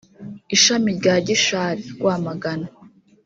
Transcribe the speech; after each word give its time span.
ishami 0.55 0.89
rya 0.99 1.15
Gishari(Rwamagana) 1.27 2.67